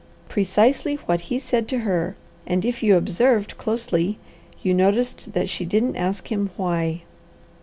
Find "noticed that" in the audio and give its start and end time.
4.73-5.47